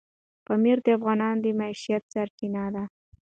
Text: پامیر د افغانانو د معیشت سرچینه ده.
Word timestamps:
پامیر 0.45 0.77
د 0.83 0.87
افغانانو 0.97 1.39
د 1.43 1.45
معیشت 1.59 2.03
سرچینه 2.13 2.63
ده. 2.75 2.83